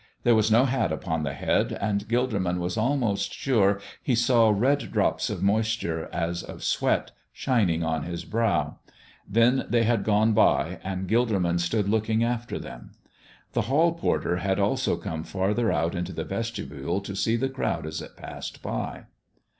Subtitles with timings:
[0.23, 4.91] There was no hat upon the head, and Gilderman was almost sure he saw red
[4.91, 8.77] drops of moisture, as of sweat, shining on His brow.
[9.29, 12.93] Then they had gone by and Gilderman stood looking after them.
[13.53, 17.85] The hall porter had also come farther out into the vestibule to see the crowd
[17.85, 19.03] as it passed by.